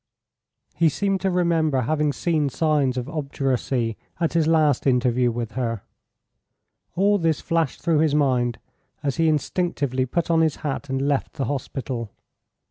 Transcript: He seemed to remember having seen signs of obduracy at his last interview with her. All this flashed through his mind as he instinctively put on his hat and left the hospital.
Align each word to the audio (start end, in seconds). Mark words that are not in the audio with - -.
He 0.73 0.89
seemed 0.89 1.21
to 1.21 1.29
remember 1.29 1.81
having 1.81 2.11
seen 2.11 2.49
signs 2.49 2.97
of 2.97 3.07
obduracy 3.07 3.97
at 4.19 4.33
his 4.33 4.47
last 4.47 4.87
interview 4.87 5.29
with 5.29 5.51
her. 5.51 5.83
All 6.95 7.19
this 7.19 7.39
flashed 7.39 7.83
through 7.83 7.99
his 7.99 8.15
mind 8.15 8.57
as 9.03 9.17
he 9.17 9.27
instinctively 9.27 10.07
put 10.07 10.31
on 10.31 10.41
his 10.41 10.55
hat 10.65 10.89
and 10.89 11.03
left 11.07 11.33
the 11.33 11.45
hospital. 11.45 12.09